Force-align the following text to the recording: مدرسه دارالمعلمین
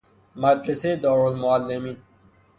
مدرسه 0.35 0.95
دارالمعلمین 0.95 1.97